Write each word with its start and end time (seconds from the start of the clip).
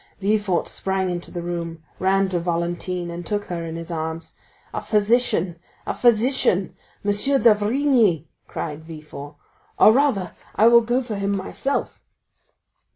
Villefort 0.19 0.67
sprang 0.67 1.11
into 1.11 1.29
the 1.29 1.43
room, 1.43 1.83
ran 1.99 2.27
to 2.29 2.39
Valentine, 2.39 3.11
and 3.11 3.23
took 3.23 3.43
her 3.49 3.63
in 3.63 3.75
his 3.75 3.91
arms. 3.91 4.33
"A 4.73 4.81
physician, 4.81 5.59
a 5.85 5.93
physician,—M. 5.93 7.11
d'Avrigny!" 7.43 8.27
cried 8.47 8.83
Villefort; 8.83 9.35
"or 9.77 9.91
rather 9.91 10.33
I 10.55 10.69
will 10.69 10.81
go 10.81 11.03
for 11.03 11.17
him 11.17 11.37
myself." 11.37 11.99